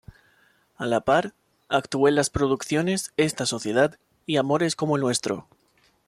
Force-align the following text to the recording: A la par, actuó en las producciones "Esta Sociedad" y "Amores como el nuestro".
A 0.77 0.87
la 0.87 1.01
par, 1.01 1.33
actuó 1.69 2.07
en 2.07 2.15
las 2.15 2.31
producciones 2.31 3.13
"Esta 3.17 3.45
Sociedad" 3.45 3.99
y 4.25 4.37
"Amores 4.37 4.75
como 4.75 4.95
el 4.95 5.03
nuestro". 5.03 5.47